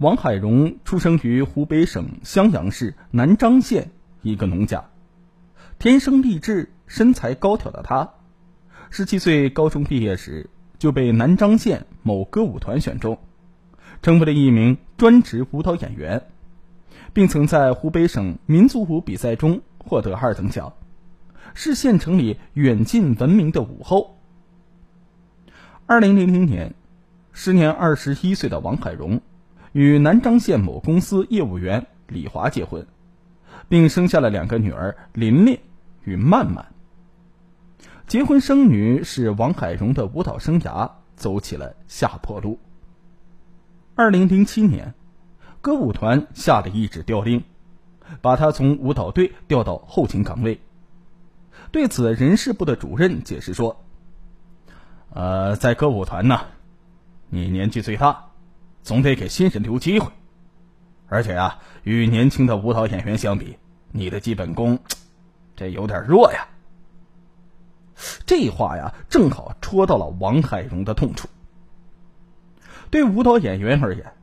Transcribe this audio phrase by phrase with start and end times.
[0.00, 3.90] 王海荣出生于湖北省襄阳市南漳县
[4.22, 4.82] 一个农家，
[5.78, 8.08] 天生丽质、身材高挑的他，
[8.88, 13.18] 十七岁高中毕业时就被南漳县某歌舞团选中，
[14.00, 16.22] 成为了一名专职舞蹈演员，
[17.12, 20.72] 并曾在湖北省民族舞比赛中获得二等奖，
[21.52, 24.16] 是县城里远近闻名的舞后。
[25.84, 26.72] 二零零零年，
[27.32, 29.20] 时年二十一岁的王海荣。
[29.72, 32.86] 与南漳县某公司业务员李华结婚，
[33.68, 35.58] 并生下了两个女儿琳琳
[36.02, 36.66] 与曼曼。
[38.06, 42.58] 结婚生女使王海荣的舞蹈生涯走起了下坡路。
[43.94, 44.92] 二零零七年，
[45.60, 47.44] 歌舞团下了一纸调令，
[48.20, 50.60] 把他从舞蹈队调到后勤岗位。
[51.70, 53.84] 对此，人事部的主任解释说
[55.14, 56.40] ：“呃，在歌舞团呢，
[57.28, 58.29] 你年纪最大。”
[58.82, 60.10] 总得给新人留机会，
[61.06, 63.56] 而且啊，与年轻的舞蹈演员相比，
[63.92, 64.78] 你的基本功
[65.54, 66.48] 这有点弱呀。
[68.24, 71.28] 这话呀，正好戳到了王海荣的痛处。
[72.88, 74.14] 对舞蹈演员而言，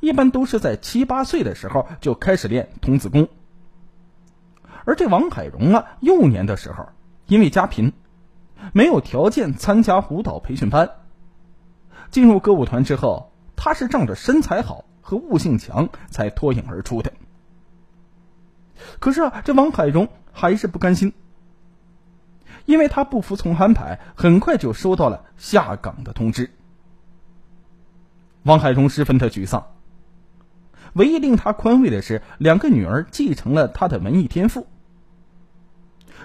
[0.00, 3.28] 一般都是在七八岁的时候就开始练童子功，
[4.86, 6.88] 而这王海荣啊，幼年的时候
[7.26, 7.92] 因为家贫，
[8.72, 10.90] 没有条件参加舞蹈培训班，
[12.10, 13.29] 进入歌舞团之后。
[13.62, 17.12] 他是仗着身材好和悟性强才脱颖而出的。
[18.98, 21.12] 可是啊，这王海荣还是不甘心，
[22.64, 26.50] 因为他不服从安排，很快就收到了下岗的通知。
[28.44, 29.66] 王海荣十分的沮丧。
[30.94, 34.66] 唯一令他宽慰的是，两个女儿继承了他的文艺天赋。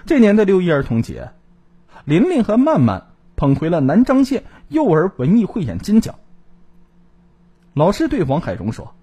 [0.06, 1.32] 这年的六一儿童节，
[2.06, 6.14] 琳琳和曼曼捧回了南漳县幼儿文艺汇演金奖。
[7.76, 8.94] 老师对王海荣说：“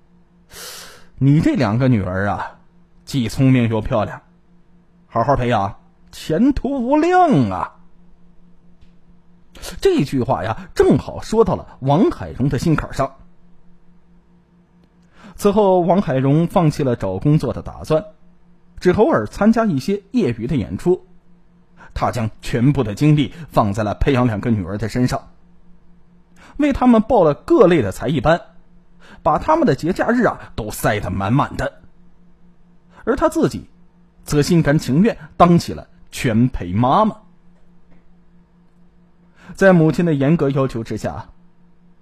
[1.19, 2.57] 你这两个女儿啊，
[3.05, 4.23] 既聪明又漂亮，
[5.05, 5.80] 好好培养，
[6.11, 7.75] 前途无量啊！”
[9.80, 13.17] 这句话呀，正好说到了王海荣的心坎上。
[15.36, 18.03] 此后，王海荣放弃了找工作的打算，
[18.80, 21.05] 只偶尔参加一些业余的演出。
[21.93, 25.30] 他将全部的精力放在了培养两个女儿的身上，
[26.58, 28.42] 为他们报了各类的才艺班。
[29.21, 31.81] 把他们的节假日啊都塞得满满的，
[33.03, 33.69] 而他自己，
[34.23, 37.17] 则心甘情愿当起了全陪妈妈。
[39.55, 41.29] 在母亲的严格要求之下，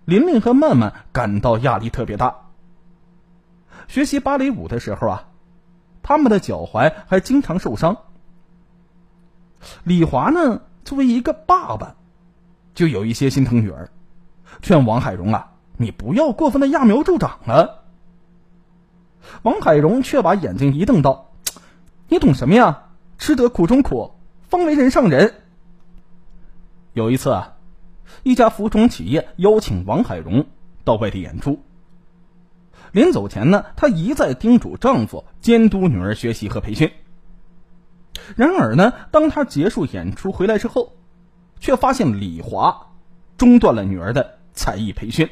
[0.05, 2.35] 琳琳和曼曼感到压力特别大。
[3.87, 5.27] 学习芭蕾舞的时候啊，
[6.03, 7.97] 他们的脚踝还经常受伤。
[9.83, 11.95] 李华呢，作为一个爸爸，
[12.73, 13.89] 就有一些心疼女儿，
[14.61, 15.50] 劝王海荣啊。
[15.81, 17.83] 你不要过分的揠苗助长了。
[19.41, 21.31] 王海荣却把眼睛一瞪，道
[22.07, 22.89] ：“你懂什么呀？
[23.17, 24.11] 吃得苦中苦，
[24.49, 25.33] 方为人上人。”
[26.93, 27.55] 有一次啊，
[28.23, 30.45] 一家服装企业邀请王海荣
[30.83, 31.59] 到外地演出。
[32.91, 36.91] 临走前呢，她一再叮嘱丈夫监督女儿学习和培训。
[38.35, 40.93] 然而呢，当她结束演出回来之后，
[41.59, 42.87] 却发现李华
[43.37, 45.29] 中断了女儿的才艺培训。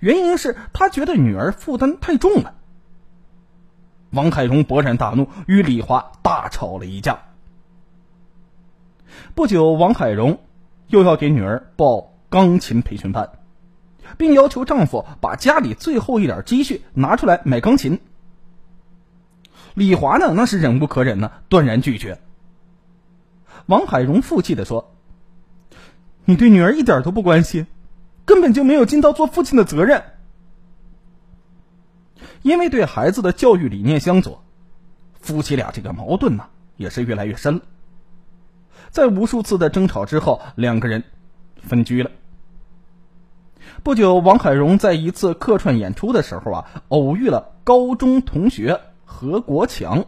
[0.00, 2.54] 原因是他觉得女儿负担太重了。
[4.10, 7.20] 王海荣勃然大怒，与李华大吵了一架。
[9.34, 10.40] 不久，王海荣
[10.88, 13.30] 又要给女儿报钢琴培训班，
[14.18, 18.00] 并要求丈夫把家里最后一点积蓄拿出来买钢琴。
[19.74, 22.20] 李华呢，那是忍无可忍呢，断然拒绝。
[23.66, 24.92] 王海荣负气的说
[26.26, 27.66] ：“你对女儿一点都不关心。”
[28.24, 30.02] 根本就没有尽到做父亲的责任，
[32.42, 34.42] 因为对孩子的教育理念相左，
[35.20, 36.46] 夫妻俩这个矛盾呢
[36.76, 37.62] 也是越来越深了。
[38.90, 41.02] 在无数次的争吵之后，两个人
[41.62, 42.10] 分居了。
[43.82, 50.04] 不久，王海荣在一次客串演出的时候啊，偶遇了高中同学何国强。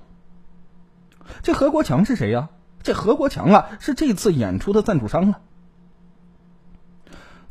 [1.43, 2.51] 这何国强是谁呀？
[2.83, 5.41] 这何国强啊，是这次演出的赞助商啊。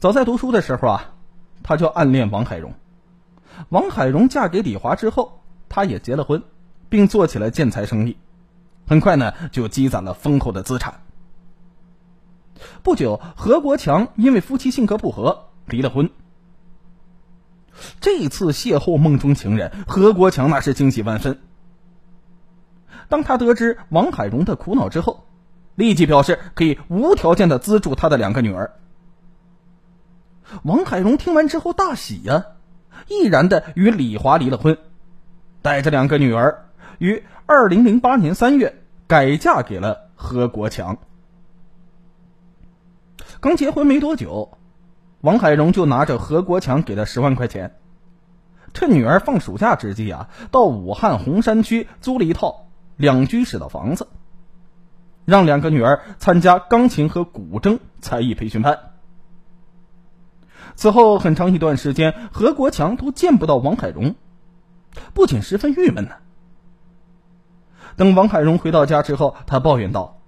[0.03, 1.13] 早在读书的时候啊，
[1.63, 2.73] 他就暗恋王海荣。
[3.69, 5.39] 王海荣嫁给李华之后，
[5.69, 6.43] 他也结了婚，
[6.89, 8.17] 并做起了建材生意。
[8.85, 10.95] 很快呢，就积攒了丰厚的资产。
[12.83, 16.09] 不久，何国强因为夫妻性格不合离了婚。
[18.01, 21.39] 这一次邂逅梦中情人，何国强那是惊喜万分。
[23.07, 25.23] 当他得知王海荣的苦恼之后，
[25.75, 28.73] 立即表示可以无条件的资助他的两个女儿。
[30.61, 32.45] 王海荣听完之后大喜呀，
[33.07, 34.77] 毅然的与李华离了婚，
[35.61, 36.65] 带着两个女儿，
[36.99, 40.97] 于二零零八年三月改嫁给了何国强。
[43.39, 44.57] 刚结婚没多久，
[45.21, 47.75] 王海荣就拿着何国强给的十万块钱，
[48.73, 54.07] 趁女儿放暑假之际啊，到武汉洪山区租了一套两居室的房子，
[55.25, 58.92] 让两个女儿参加钢琴和古筝才艺培训班。
[60.75, 64.15] 此后很长一段时间，何国强都见不到王海荣，
[65.13, 66.15] 不仅十分郁闷呢。
[67.95, 70.19] 等王海荣回到家之后，他抱怨道：“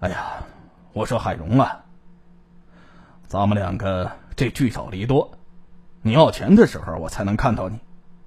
[0.00, 0.44] 哎呀，
[0.94, 1.84] 我说海荣啊。”
[3.28, 5.30] 咱们两个这聚少离多，
[6.00, 7.78] 你要钱的时候我才能看到你，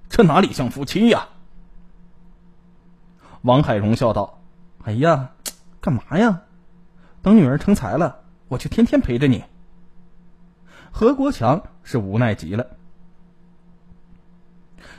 [0.08, 1.26] 这哪里像夫妻呀？
[3.42, 4.40] 王海荣笑道
[4.84, 5.30] ：“哎呀，
[5.80, 6.42] 干嘛呀？
[7.22, 9.42] 等女儿成才了，我就天天陪着你。”
[10.92, 12.66] 何国强是无奈极了。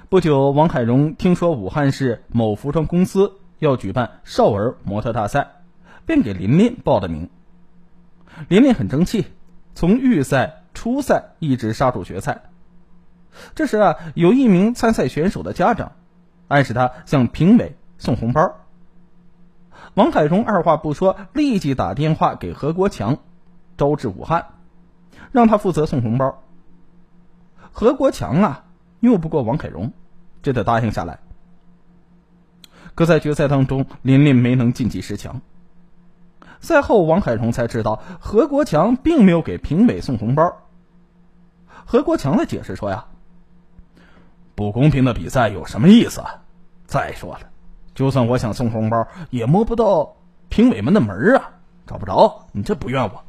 [0.09, 5.61] 不久，王海荣听说武汉市某服装公司要举办少儿模特大赛，
[6.05, 7.29] 便给琳琳报了名。
[8.49, 9.27] 琳琳很争气。
[9.75, 12.43] 从预赛、初赛一直杀入决赛。
[13.55, 15.93] 这时啊，有一名参赛选手的家长
[16.47, 18.55] 暗示他向评委送红包。
[19.95, 23.17] 王海荣二话不说，立即打电话给何国强，
[23.77, 24.45] 招至武汉，
[25.33, 26.41] 让他负责送红包。
[27.73, 28.63] 何国强啊，
[29.01, 29.91] 拗不过王凯荣，
[30.41, 31.19] 只得答应下来。
[32.95, 35.41] 可在决赛当中，琳琳没能晋级十强。
[36.61, 40.55] 赛后，王海荣才知道何国强并没有给评委送红包。
[41.83, 43.05] 何国强的解释说：“呀，
[44.53, 46.43] 不公平的比赛有什么意思啊？
[46.85, 47.49] 再说了，
[47.95, 50.15] 就算我想送红包，也摸不到
[50.49, 51.49] 评委们的门啊，
[51.87, 52.45] 找不着。
[52.51, 53.22] 你这不怨我？”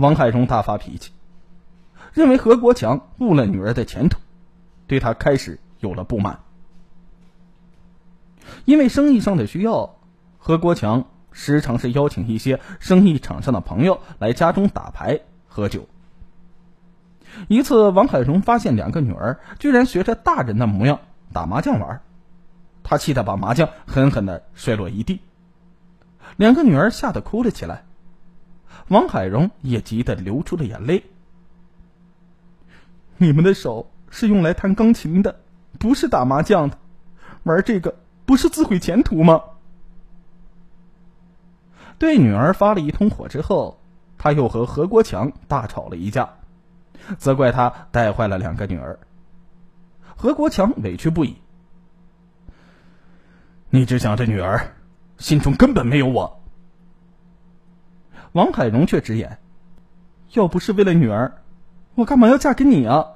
[0.00, 1.12] 王海荣大发脾气，
[2.14, 4.18] 认为何国强误了女儿的前途，
[4.86, 6.40] 对他开始有了不满。
[8.64, 9.96] 因为生意上的需要。
[10.38, 15.86] 何国强时常是邀请一些生意场上的朋友来家中打牌喝酒。
[17.48, 21.00] 一次，王海荣发现两个女儿居然学着大人的模样
[21.34, 22.00] 打麻将玩，
[22.82, 25.20] 他气得把麻将狠狠的摔落一地，
[26.38, 27.84] 两个女儿吓得哭了起来，
[28.88, 31.04] 王海荣也急得流出了眼泪。
[33.16, 35.40] 你们的手是用来弹钢琴的，
[35.78, 36.78] 不是打麻将的，
[37.42, 37.94] 玩这个
[38.24, 39.42] 不是自毁前途吗？
[41.98, 43.78] 对女儿发了一通火之后，
[44.16, 46.30] 他又和何国强大吵了一架，
[47.18, 48.98] 责怪他带坏了两个女儿。
[50.16, 51.36] 何国强委屈不已
[53.68, 54.74] ：“你只想着女儿，
[55.18, 56.39] 心中根本没有我。”
[58.32, 59.38] 王海荣却直言
[60.34, 61.42] ：“要不是为了女儿，
[61.94, 63.06] 我干嘛要嫁给你啊？”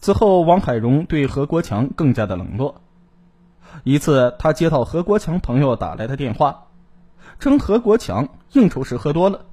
[0.00, 2.80] 此后，王海荣对何国强更加的冷落。
[3.84, 6.64] 一次，他接到何国强朋友打来的电话。
[7.38, 9.44] 称何国强应酬时喝多了，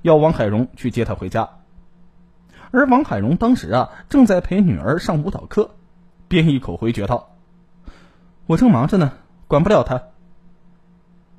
[0.00, 1.48] 要王海荣去接他回家。
[2.72, 5.76] 而王海荣当时啊正在陪女儿上舞蹈课，
[6.26, 7.36] 便一口回绝道
[8.46, 9.12] ：“我正忙着呢，
[9.46, 10.02] 管不了他。”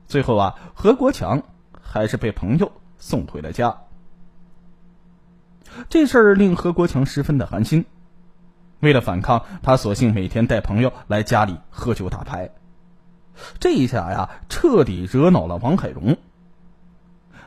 [0.08, 1.42] 最后啊，何国强
[1.84, 3.78] 还是被朋友送回了家。
[5.90, 7.86] 这事儿令何国强十分的寒心，
[8.80, 12.50] 为了反抗，他索性每天带朋友来家里喝酒打牌。
[13.60, 16.18] 这一下呀，彻底惹恼了王海荣。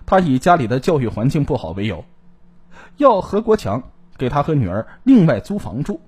[0.04, 2.04] 他以家里的教育环境不好为由，
[2.96, 3.82] 要何国强
[4.16, 6.00] 给他和女儿另外租房住。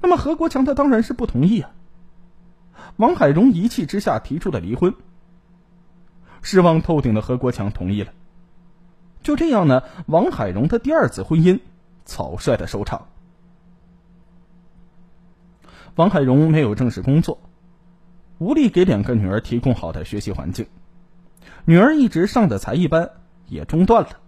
[0.00, 1.70] 那么何国强他当然是不同意啊。
[2.96, 4.94] 王海荣一气之下提出了离婚。
[6.42, 8.12] 失望透顶的何国强同意了。
[9.22, 11.60] 就这样呢，王海荣的第二次婚姻
[12.04, 13.06] 草率的收场。
[15.96, 17.38] 王海荣没有正式工作。
[18.38, 20.66] 无力给两个女儿提供好的学习环境，
[21.66, 23.10] 女儿一直上的才艺班
[23.48, 24.18] 也中断了。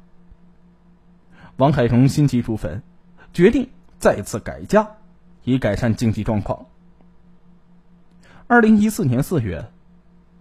[1.56, 2.82] 王海荣心急如焚，
[3.32, 4.86] 决定再次改嫁，
[5.44, 6.66] 以改善经济状况。
[8.48, 9.70] 二零一四年四月，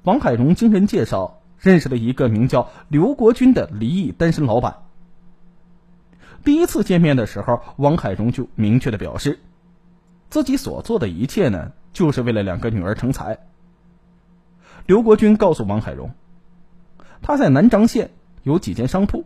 [0.03, 4.77] 王海荣经人介绍认识了一个名叫刘国军的离异单身老板。
[6.43, 9.39] 第一次见面的时候，王海荣就明确的表示，
[10.31, 13.37] 自己所做的一切呢，就是为了两个女儿成才。
[14.87, 16.09] 刘国军告诉王海荣，
[17.21, 18.09] 他在南漳县
[18.41, 19.23] 有几间商铺，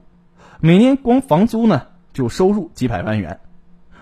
[0.60, 3.40] 每年光房租呢就收入几百万元，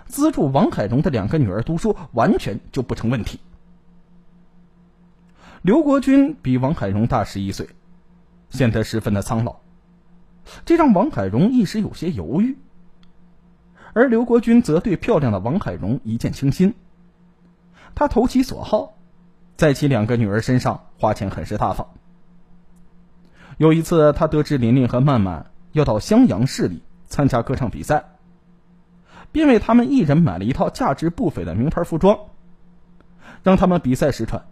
[0.07, 3.39] 资助王海荣的两个女儿读书完全就不成问题。
[5.61, 7.69] 刘国军比王海荣大十一岁，
[8.53, 9.55] 显得十分的苍老，
[10.63, 12.55] 这让王海荣一时有些犹豫。
[13.93, 16.75] 而刘国军则对漂亮的王海荣一见倾心。
[17.95, 18.93] 他投其所好，
[19.57, 21.87] 在其两个女儿身上花钱很是大方。
[23.57, 28.05] 有一次，他得知琳琳和曼曼要到襄阳市里参加歌唱比赛，
[29.31, 32.19] 便为他们一人买了一套价值不菲的名牌服装，
[33.41, 34.45] 让他们比赛时穿。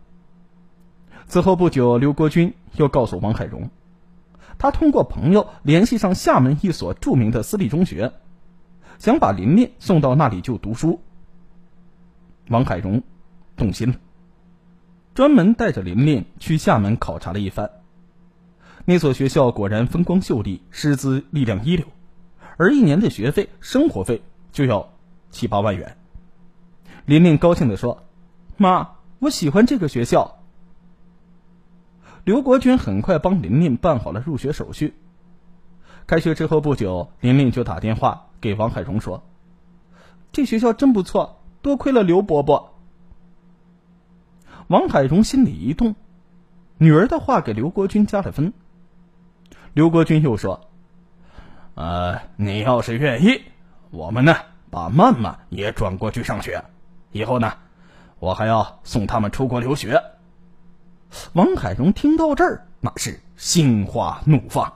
[1.27, 3.69] 此后不久，刘国军又告诉王海荣，
[4.61, 8.13] 他通过朋友联系上厦门一所著名的私立中学，
[8.99, 11.01] 想把琳琳送到那里就读书。
[12.47, 13.01] 王海荣
[13.55, 13.95] 动心了，
[15.15, 17.71] 专门带着琳琳去厦门考察了一番。
[18.85, 21.87] 那所学校果然风光秀丽，师资力量一流，
[22.57, 24.93] 而一年的学费、生活费就要
[25.31, 25.97] 七八万元。
[27.05, 28.03] 琳琳高兴地说
[28.57, 30.37] ：“妈，我喜欢这个学校。”
[32.23, 34.93] 刘国军很快帮琳琳办好了入学手续。
[36.05, 39.23] 开学之后不久，琳琳就打电话给王海荣说
[40.31, 42.75] ：“这学校真不错，多亏了刘伯伯。”
[44.67, 45.95] 王海荣心里一动，
[46.77, 48.53] 女儿的话给刘国军加了分。
[49.73, 50.69] 刘国军又说
[51.73, 53.41] ：“呃，你要是愿意，
[53.89, 54.35] 我们呢
[54.69, 56.63] 把曼曼也转过去上学，
[57.11, 57.53] 以后呢，
[58.19, 60.03] 我还要送他们出国留学。”
[61.33, 64.71] 王海荣听到这儿，那是心花怒放。